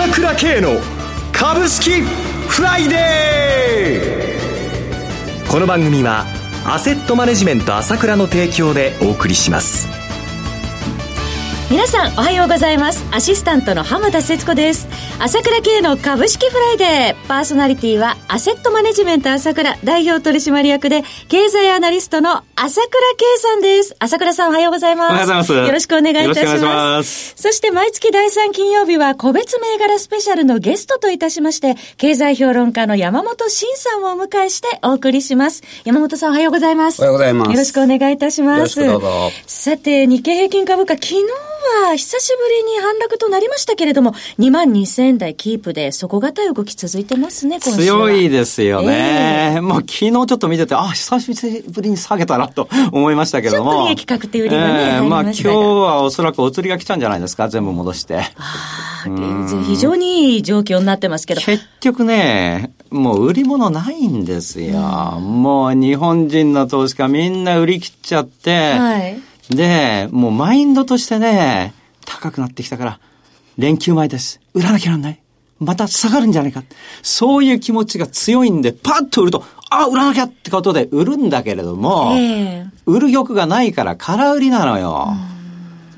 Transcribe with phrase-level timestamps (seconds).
[0.00, 0.80] 朝倉慶の
[1.30, 5.50] 株式フライデー。
[5.50, 6.24] この番組は
[6.64, 9.99] アセットマネジメント朝倉の提供でお送りします。
[11.70, 13.06] 皆さんおはようございます。
[13.12, 14.88] アシスタントの浜田節子です。
[15.20, 17.28] 朝倉慶の株式フライデー。
[17.28, 23.94] パーソナリティはアセットマネジメント朝倉代表取締役で経済アナリストの朝倉慶さんです。
[24.00, 25.12] 朝倉さんおはようございます。
[25.12, 25.52] おはようございます。
[25.52, 26.36] よろしくお願いいたします。
[26.36, 27.34] よろしくお願いします。
[27.36, 35.62] そして毎月第3金曜日は個別銘柄スペシャルのゲストといたしまして経済評論家の山本伸さんをお迎えしてお送りします。
[35.84, 37.00] 山本さんおはようございます。
[37.00, 37.50] おはようございます。
[37.52, 38.58] よろしくお願いいたします。
[38.58, 39.30] よろしくどうぞ。
[39.46, 41.22] さて日経平均株価昨日
[41.88, 48.08] は久しぶりに反落となりましたけれども、2万2000円台キープで底堅い動き続いてますね、今週は。
[48.08, 49.52] 強いですよね。
[49.54, 53.70] ええもう昨日ちょっと見てて、あ、久しぶりに下げたなと思いましたけども。
[53.72, 58.18] ちょっと利益確定売りがね入りまあ今日はおそらくお釣りが来たんじゃないですか、全部戻して。
[58.36, 61.40] あー非常にいい状況になってますけど。
[61.40, 64.78] 結局ね、もう売り物ないんですよ。
[65.20, 69.20] もう日本人の投資家みんな売り切っちゃって、はい。
[69.50, 71.74] で、もうマインドとしてね、
[72.06, 73.00] 高くなってきたから、
[73.58, 74.40] 連休前です。
[74.54, 75.20] 売らなきゃなんない。
[75.58, 76.62] また下がるんじゃないか。
[77.02, 85.08] そういう気持ちが強いんで、パッと売ると、あ、売らなきゃってことで売るんだけれども、ええ売る欲がないから空売りなのよ。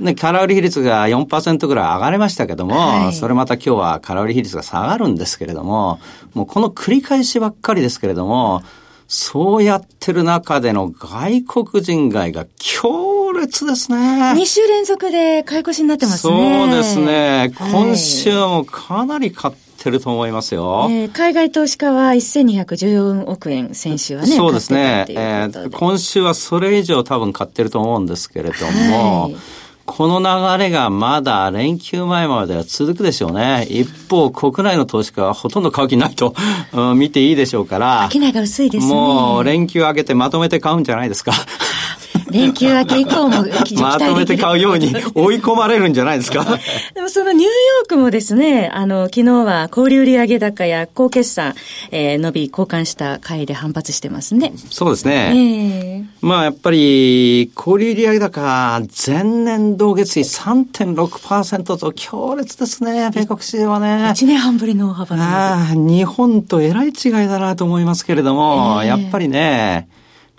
[0.01, 6.01] で、空売り比率が4%ぐらい上がりましたけども、はいそれまた今日は空売り比率が下がるんですけれども、
[6.35, 8.63] もうこの繰り返しばっかりですけれども、
[9.07, 13.97] そうやってる中での外国人買いが強烈ですね。
[14.33, 16.67] 2週連続で買い越しになってますね。
[16.69, 17.53] そうですね。
[17.59, 20.87] はい今週もかなり買ってると思いますよ。
[20.91, 24.29] えー海外投資家は1214億円、先週はね。
[24.29, 25.05] そうですね。
[25.09, 29.37] 買えー今週はそれ以上多分買ってると思うんですけれども、はい
[29.85, 33.67] この流れがまだ連休前までは続くでしょうね。
[33.69, 36.35] 一方、国内の投資家はほとんど買う気ないと、
[36.73, 38.09] うん見ていいでしょうから。
[38.11, 38.95] 商いが薄いですね。
[38.95, 41.33] もう連休明けてまとめて買うんじゃないですか。
[42.33, 46.45] 連休明け以降も期まとめて買うように追い込まれるんじゃないですか？
[46.95, 51.55] でもそのニューヨークもですね、あの、昨日は小売売上高や高決算、
[51.91, 54.53] えー伸び交換した回で反発してますね。
[54.71, 56.01] そうですえね。
[56.01, 64.13] えまあやっぱり、小売売上高、前年同月比3.6%と強烈ですね、米国市場はね。
[64.15, 69.89] 1年半ぶりの大幅なああ、日本とえらい違いだなと思いますけれども、ええやっぱりね、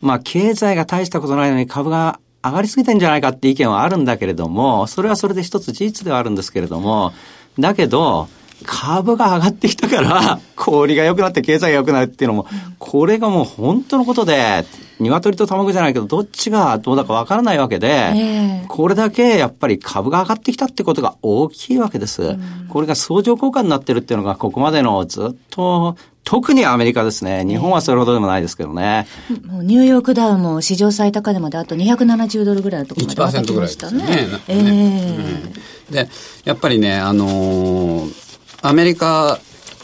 [0.03, 7.13] まあ経済が大したことないのに株が上がりすぎてんじゃないかって意見はあるんだけれども、それはそれで一つ事実ではあるんですけれども、
[7.57, 8.27] だけど、
[8.65, 12.47] 株が上がってきたから、小売りが良くなって経済が良くなるっていうのも、
[12.79, 14.65] これがもう本当のことで、
[14.99, 22.37] 鶏と卵じゃないけど、どっちがどうだかわからないわけで、ええこれだけやっぱり株が上がってきたってことが大きいわけです。
[22.69, 27.45] これが相乗効果になってるっていうのがここまでのずっと、特にアメリカですね。
[27.45, 29.07] 日本はそれほどでもないですけどね。
[29.45, 34.03] もうニューヨークダウも史上最高値まであと270ドルぐらいのところまで上がってきましたね。
[34.03, 35.53] 1%ぐらいですねえ
[35.89, 36.09] えで、
[36.45, 38.23] やっぱりね、あのー
[38.65, 39.39] アメリカ、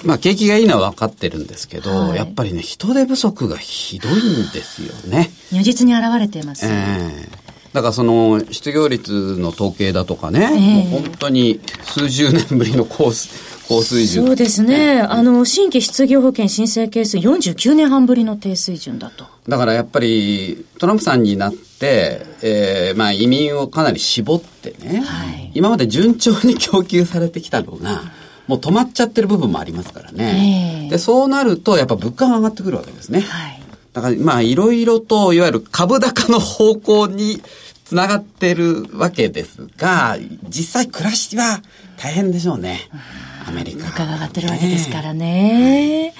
[0.05, 4.15] まあ景気がいいのは分かってるんですけど、はいやっぱりね、人手不足がひどいん
[4.53, 5.29] ですよね。
[5.51, 6.65] 如実に現れています。
[6.65, 13.29] ええだからその失業率の統計だとかね、ええもう本当に数十年ぶりの高す
[13.69, 14.25] 高水準。
[14.25, 14.99] そうですね。
[14.99, 19.27] あの、新規失業保険申請係数49年半ぶりの低水準だと。
[19.47, 28.01] だからやっぱりトランプさんになって、えーまあ移民をかなり絞ってね、はい今まで順調に供給されてきたのが、
[28.47, 30.83] もう止まっちゃってる部分もありますからね。
[30.83, 33.21] ええで、そうなるとやっぱ物価が上がってくるわけですね。
[33.21, 33.61] はい。
[33.93, 37.41] だからまあいろいろといわゆる株高の方向に
[37.85, 41.61] つながってるわけですが、実際暮らしは
[41.97, 42.89] 大変でしょうね。
[42.91, 43.28] アメリカ。
[43.51, 46.13] 物価が上がってるわけですからね。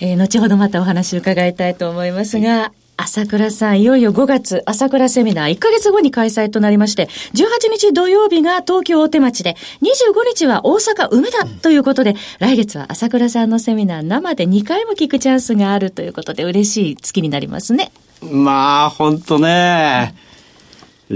[0.00, 9.86] えー後ほどまたお話伺いたいと思いますが、朝倉さん、いよいよ5月、朝倉セミナー1ヶ月後に開催となりまして、18日土曜日が東京大手町で、25
[10.26, 17.90] 日は大阪梅田ということで、来月は朝倉さんのセミナー生で2回も聞くチャンスがあるということで、嬉しい月になりますね。
[18.22, 20.14] まあ、ほんとね、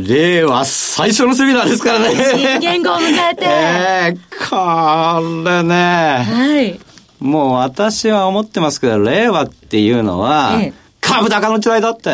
[0.06, 2.14] 令和最初のセミナーですからね。
[2.14, 3.44] 新元号を迎えて。
[3.44, 4.18] ええ
[4.48, 6.80] これね、はい。
[7.20, 12.12] もう私は思ってますけど、令和っていうのはええ、株高の時代だって。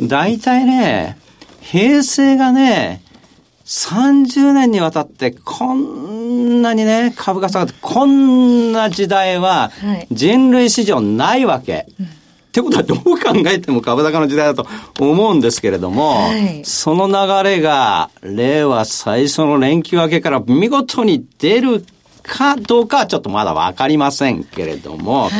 [0.00, 1.18] 大体ね、
[1.60, 3.02] 平成がね、
[3.64, 11.86] 30年にわたってこんなにね、株が下がって、こんな時代ははい人類史上ないわけ。
[12.56, 14.66] ってことはどう考えても株高の時代だと
[14.98, 21.84] 思うんですけれども、はいその流れが令和最初の連休明けから見事に出る
[22.22, 25.30] かどうかはちょっとまだわかりませんけれども、は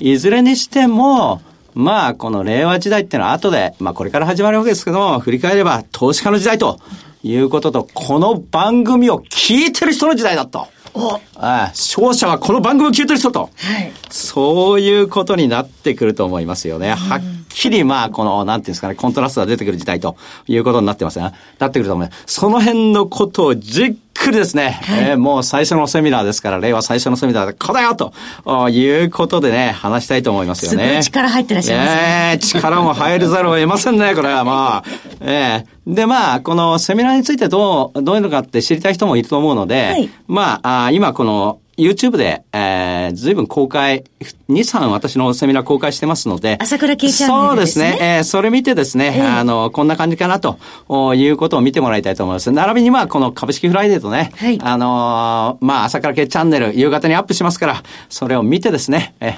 [0.00, 0.12] い。
[0.12, 1.40] いずれにしても、
[1.74, 6.80] まあ、この令和時代っていうのは後で、まあこれから始まるわけですけども、振り返れば投資家の時代と
[7.22, 10.68] いうことと、この番組を聞いてる人の時代だと。
[10.96, 13.50] お、ああ勝者はこの番組を聞いてる人と。
[13.54, 13.92] はい。
[14.10, 16.94] そういうことになってくると思いますよね。
[16.94, 17.20] はっ
[17.50, 20.16] きりまあ、この、なんていうんですかね、コントラストが出てくる時代と
[20.46, 21.32] いうことになってますね。
[21.58, 22.22] なってくると思います。
[22.26, 28.12] その辺のことをじっくりですね、えーもう最初のセミナーですから、令和最初のセミナーで、これだよと
[28.44, 31.00] あいうことでね、話したいと思いますよね。
[31.02, 32.02] 力入ってらっしゃいますね
[32.32, 34.84] ええ力も入るざるを得ませんね、これはまあ。
[35.20, 44.04] ええで、まあ、このセミナーについてどう、どういうのかって知りたい人もいると思うので、はいまあ、あ今この、YouTube で、えー、随分公開、
[44.48, 46.56] 2、3私のセミナー公開してますので。
[46.60, 47.98] 朝倉慶チャンネルでねそうですすね。
[48.00, 50.58] えー、それ見てですね、ええあの、こんな感じかなと
[50.88, 52.50] おいうことを見てもらいたいと思います。
[52.50, 59.34] 並びにまあ、この株式フライデーとね、はいあのーまあ、朝倉慶チャンネル、夕方にアップしますから、それを見てですね、え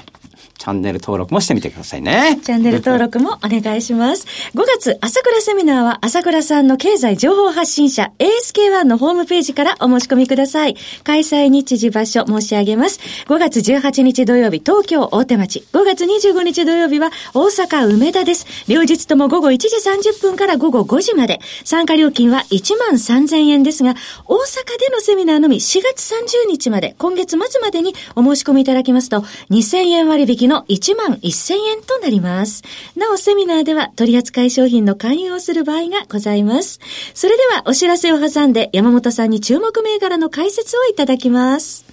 [0.59, 2.37] チャンネル登録もしてみてくださいね。
[2.43, 4.27] チャンネル登録もお願いします。
[4.53, 10.75] 5月、朝倉セミナーは、朝倉さんの経済情報発信者、ASK1 のホームページからお申し込みください。
[11.05, 12.99] 開催日時場所申し上げます。
[13.27, 15.63] 5月18日土曜日、東京大手町。
[15.71, 18.45] 5月25日土曜日は、大阪梅田です。
[18.67, 21.39] 両日とも午後1時30分から午後5時まで。
[21.63, 23.95] 参加料金は1万3000円ですが、
[24.25, 32.63] 大阪でのセミナーのみ4月30日まで、今月末までにお申し込みいただきますと、2000円割引の1万1000円となります。
[32.97, 36.81] なお、セミナーでは取扱い商品の勧誘をする場合がございます。
[37.13, 41.85] それでは、お知らせを挟んで、山本さんに注目銘柄の解説をいただきます。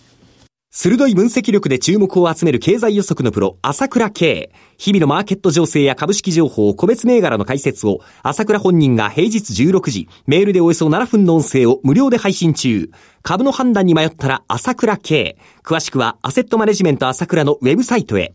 [0.78, 4.52] 鋭い分析力で注目を集める経済予測のプロ、朝倉慶。
[4.76, 12.90] 日々のマーケット情勢や株式情報、個別銘柄の解説を、朝倉本人が平日16時、メールでおよそ7分の音声を無料で配信中。
[13.22, 15.38] 株の判断に迷ったら朝倉慶。
[15.64, 18.34] 詳しくは、アセットマネジメント朝倉のウェブサイトへ。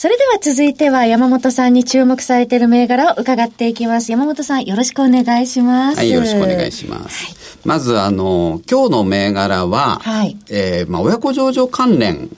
[0.00, 4.10] それでは続いては山本さんに注目されている銘柄を伺っていきます。
[4.10, 5.98] 山本さん、よろしくお願いします。
[5.98, 7.58] はい、よろしくお願いします。
[7.66, 12.34] まず、あの、今日の銘柄は、はいえーまあ、親子上場関連、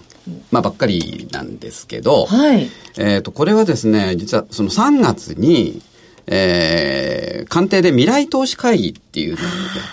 [0.51, 2.69] まあ、ばっかりなんですけど、はい。
[2.99, 5.81] えっ、と、これはですね、実はその3月に、
[6.27, 9.49] えー、官邸で未来投資会議っていうのをや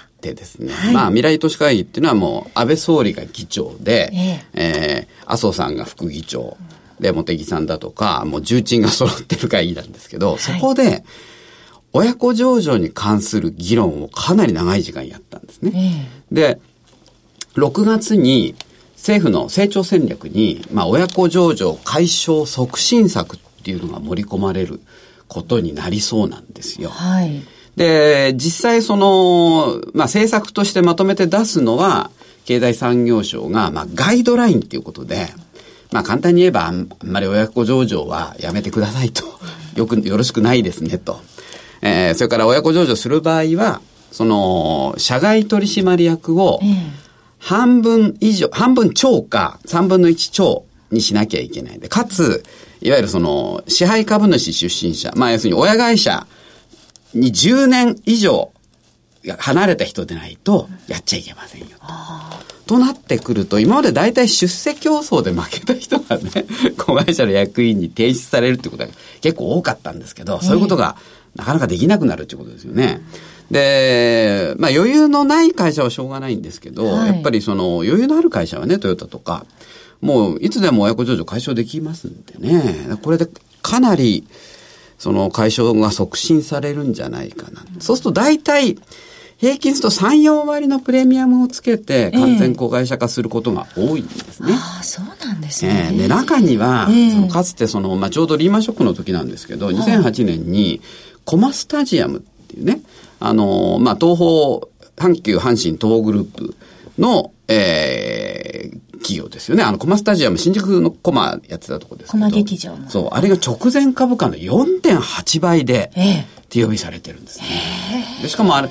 [0.08, 6.58] ってですね、まあ、未来投資会議っていうのはもう、安倍総理が議長で、ええー麻生さんが副議長、
[7.00, 11.04] で、茂木さんだとか、もう重鎮が揃ってる会議なんですけど、そこで、
[11.92, 16.08] 親子上場に関する議論をかなり長い時間やったんですね。
[16.32, 16.60] で、
[17.56, 18.56] 6月に
[18.96, 24.82] 政府の成長戦略に、まあ、親子上場解消促進策っていうのが盛り込まれる
[25.28, 26.90] ことになりそうなんですよ。
[26.90, 27.42] はい。
[27.76, 32.12] で、実際その、まあ、政策としてまとめて出すのは、
[32.46, 35.30] 経済産業省が、まあ、ガイドラインっていうことで、
[35.92, 39.24] まあ、簡単に言えば、あんまり親子上場はやめてくださいと。
[39.76, 41.20] よく、よろしくないですね、と。
[41.82, 43.82] えーそれから親子上場する場合は、
[44.12, 46.60] その、社外取締役を、
[47.40, 52.44] 半分以上、半分超か、三分の一超にしなきゃいけないで、かつ、
[52.82, 56.28] いわゆるその、支配株主出身者、まあ要するに親会社
[57.14, 58.52] に10年以上
[59.38, 62.49] 離れた人でないとやっちゃいけませんよと。
[62.70, 66.46] となってくると、今まで大体出世競争で負けた人がね、
[66.78, 68.90] 子会社の役員に提出されるってことが
[69.22, 70.96] 結構多かったんですけど、そういうことが
[71.36, 73.02] なかなかできなくなるってことですよね。
[73.50, 79.48] で、まあ余裕のない会社はしょうがないんですけど、はいやっぱりその余裕のある会社はね、トヨタとか、
[80.00, 83.28] もういつでも親子上場解消できますんでね、これで
[83.64, 84.28] かなり、
[85.00, 87.66] その解消が促進されるんじゃないかな。
[87.80, 88.78] そうすると大体、
[89.40, 94.54] 平均すると3、4割のプレミアムをつけて完全子会社化することが多いんですね。
[94.54, 95.90] ああ、そうなんですえね。
[95.94, 100.82] えで、中には、ええそのかつてその、まあ、ちょうどリーマンショックの時なんですけど、2008年に、
[101.24, 102.82] コマスタジアムっていうね、
[103.22, 106.56] あの、まあ、東方、阪急阪神東グループ
[106.98, 109.64] の、えー企業ですよね。
[109.64, 112.24] あの、コマスタジアム、新宿のコマやってたとこですけど。
[112.26, 117.46] コマ劇場のそう、あれが直前株価の4.8倍で、ええ手呼びされてるんですね。
[118.22, 118.70] でしかもあれ、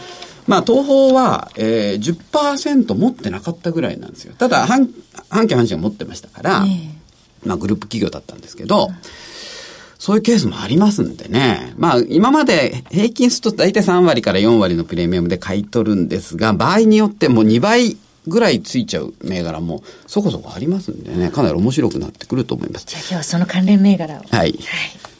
[0.48, 4.34] まあ、東宝は、えー、10%持ってなかったぐらいなんですよ。
[4.36, 4.88] ただ、半、
[5.28, 8.88] 半期半期は持ってましたから、えー、まあ、グループ企業だったんですけど、
[9.98, 11.74] そういうケースもありますんでね。
[11.76, 22.86] まあ、今まで平均すると大体3割から4割のプレミアムで買い取るんですが、場合によってもう2倍ぐらいついちゃう銘柄もそこそこありますんでね、かなり面白くなってくると思います。
[22.86, 24.18] じゃあ今日はその関連銘柄を。
[24.18, 24.28] はい。
[24.30, 24.52] はい。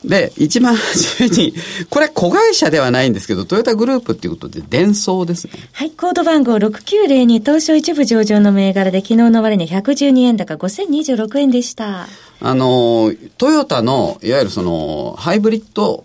[0.05, 1.55] で、一番初めに、
[1.91, 5.53] これ子会社ではないんですけど、トヨタグループっていうことで、伝送ですね。
[5.73, 12.07] はい、コード番号6902、東証一部上場の銘柄で、昨日の終値112円高5026円でした。
[12.41, 16.05] あの、トヨタの、いわゆるその、ハイブリッド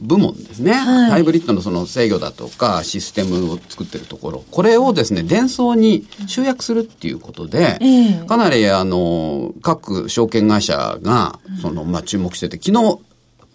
[0.00, 7.78] 部門ですね、はい、ハイブリッドのその制御だとかシステムを作ってるところ、これをですね、伝送に集約するっていうことで、
[8.26, 12.98] かなりあの、各証券会社が、その、まあ、注目してて、昨日、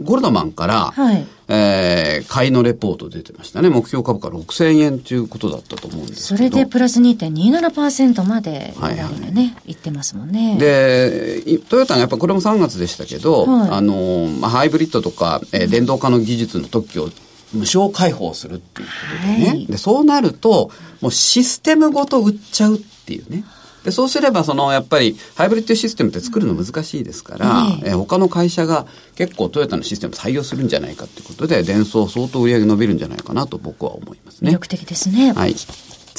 [0.02, 3.70] ゴールドマンから、はい、えー、買いのレポート出てましたね。
[3.70, 10.58] 目標株価6000円ということだったと思うんですそれでプラス2.27%まで、はいはい、ね、いってますもんね。
[10.58, 17.10] で、トヨタがやっぱこれも3月でしたけど、はい、あの、まあ、ハイブリッドとか、えー、電動化の技術の特許を
[17.54, 19.48] 無償開放するっていうことでね。
[19.50, 23.44] はい、で、そうなると、もうシステムごと売っちゃうっていうね。
[23.84, 34.50] で、そうすれば、その、やっぱり、ハイブリッドシステムって作るの難しいですから、ええ他の会社が結構トヨタのシステム採用するんじゃないかということで、電装相当売り上げ伸びるんじゃないかなと僕は思いますね。
[34.50, 35.34] 魅力的ですね。
[35.34, 35.56] はい。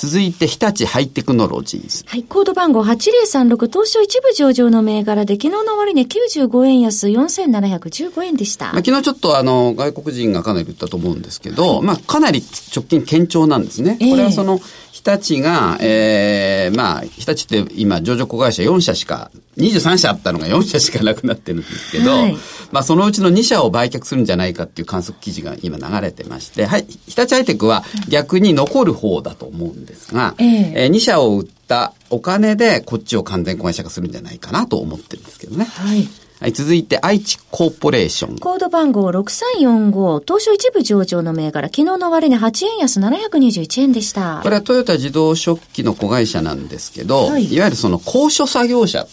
[0.00, 2.05] 続いて、日立ハイテクノロジーズ。
[2.07, 8.73] はい、コード番号8036、東証一部上場の銘柄で、昨日の終値95円安4715円でした。
[8.73, 12.43] まあ、昨日ちょっとあの、外国人がかなり言ったと思うんですけど、はい、まあ、かなり
[12.75, 13.99] 直近堅調なんですね。
[14.00, 14.59] これはその、
[15.02, 22.37] 日立が、ええー、まあ、日立って今、上場子会社4社しか、23社あったのが4社しかなくなってるんですけど、はい、
[22.71, 35.64] まあ、そのうちの2社を売却するんじゃないかっていう観測記事が今流れてまして、はい、日立ハイテクは逆に残る方だと思うんですが、えー、えー、2社を売ったお金でこっちを完全子会社化するんじゃないかなと思ってるんですけどね。
[35.64, 36.07] はい。
[36.40, 38.38] はい、続いて、愛知コーポレーション。
[38.38, 44.40] コード番号6345、東証一部上場の銘柄、昨日の終値8円安721円でした。
[44.42, 49.06] これはトヨタ自動食器の子会社なんですけど、はい、いわゆるその高所作業車、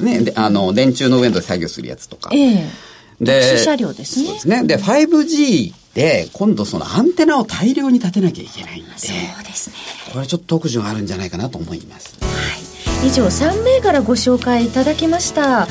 [0.00, 2.28] ね、であの、電柱の上で作業するやつとか。
[2.34, 4.26] ええー、で、車両ですね。
[4.26, 4.64] そうですね。
[4.64, 8.90] で、5G で、今度そのアンテナを大量に立てなきゃいけないんで。
[8.98, 9.76] そうですね。
[10.12, 12.18] これちょっと特需があるんじゃないかなと思います。
[12.20, 13.08] はい。
[13.08, 15.66] 以上3銘柄ご紹介いただきました。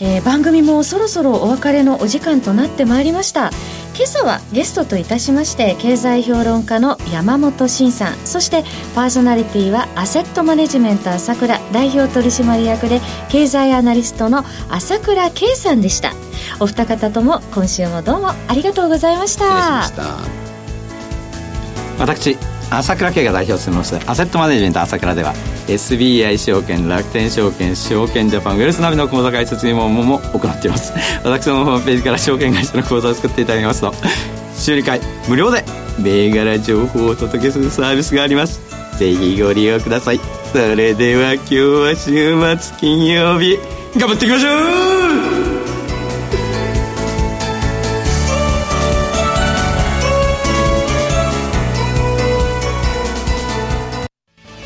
[0.00, 3.50] えー、番組もそろそろお別れのお時間となってまいりました。
[3.94, 8.14] 今朝はゲストといたしまして経済評論家の山本慎さん。
[8.24, 16.12] そしてパーソナリティはアセットマネジメント朝倉代表取締役で経済アナリストの朝倉圭さんでした。
[16.58, 19.84] お二方とも今週もどうもありがとうございました。
[21.98, 22.36] 私
[22.70, 23.96] 朝倉慶が代表を務めます。
[24.06, 25.34] アセットマネジメント朝倉では
[25.66, 30.92] SBI 証券楽天証券証券ジャパンウェルスナビの口座開設入門も行っています。
[31.24, 33.92] 私のホームページから証券会社の口座を作っていただきますと
[34.56, 35.64] 週2回無料で
[35.98, 38.60] 銘柄情報をお届けするサービスがあります。
[38.98, 40.20] ぜひご利用ください。
[40.52, 43.58] それでは今日は週末金曜日
[43.98, 44.93] 頑張っていきましょう